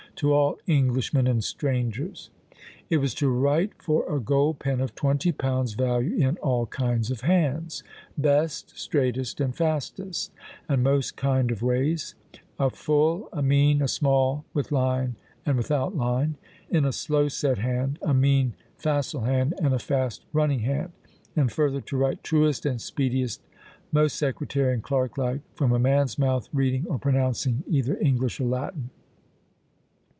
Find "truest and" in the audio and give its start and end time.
22.23-22.79